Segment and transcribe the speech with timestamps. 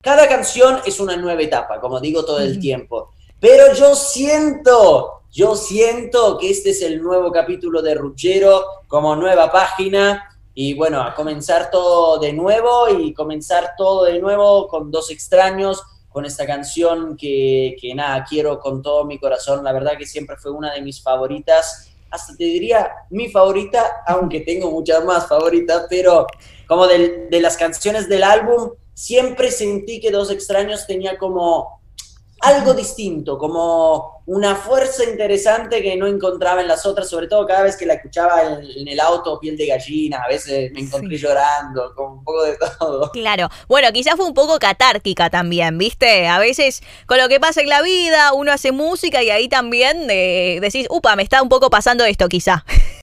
[0.00, 3.10] Cada canción es una nueva etapa, como digo todo el tiempo.
[3.40, 9.50] Pero yo siento, yo siento que este es el nuevo capítulo de Ruchero como nueva
[9.50, 10.38] página.
[10.54, 15.82] Y bueno, a comenzar todo de nuevo y comenzar todo de nuevo con dos extraños,
[16.08, 19.64] con esta canción que, que nada, quiero con todo mi corazón.
[19.64, 24.40] La verdad que siempre fue una de mis favoritas hasta te diría mi favorita, aunque
[24.40, 26.26] tengo muchas más favoritas, pero
[26.66, 31.80] como de, de, las canciones del álbum, siempre sentí que Dos Extraños tenía como
[32.40, 37.62] algo distinto, como una fuerza interesante que no encontraba en las otras, sobre todo cada
[37.62, 41.94] vez que la escuchaba en, el auto, piel de gallina, a veces me encontré llorando,
[41.94, 43.10] con un poco de todo.
[43.12, 46.26] Claro, bueno, quizás fue un poco catártica también, ¿viste?
[46.26, 50.08] A veces con lo que pasa en la vida, uno hace música y ahí también
[50.10, 52.64] eh, decís, upa, me está un poco pasando esto quizá.